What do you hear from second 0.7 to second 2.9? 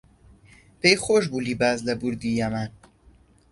پێی خۆش بوو لیباس لە بوردی یەمان